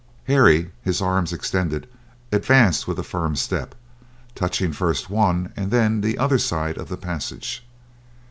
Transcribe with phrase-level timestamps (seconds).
[0.23, 1.85] Harry, his arms extended,
[2.31, 3.75] advanced with a firm step,
[4.33, 7.63] touching first one and then the other side of the passage.